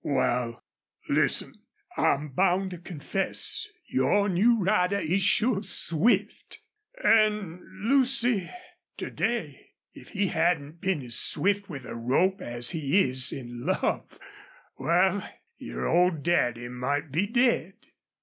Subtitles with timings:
[0.03, 0.63] "Wal,
[1.09, 1.61] listen.
[1.95, 6.63] I'm bound to confess your new rider is sure swift.
[7.03, 8.49] An', Lucy,
[8.97, 13.63] to day if he hadn't been as swift with a rope as he is in
[13.63, 14.17] love
[14.79, 15.21] wal,
[15.59, 17.73] your old daddy might be dead!"